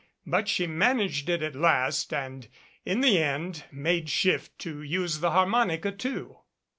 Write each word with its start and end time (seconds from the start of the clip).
But 0.25 0.47
she 0.47 0.65
managed 0.65 1.29
it 1.29 1.43
at 1.43 1.53
last, 1.53 2.11
and 2.11 2.47
in 2.83 3.01
the 3.01 3.19
end 3.19 3.65
made 3.71 4.09
shift 4.09 4.57
to 4.57 4.81
use 4.81 5.19
the 5.19 5.29
harmonica, 5.29 5.91
too. 5.91 6.39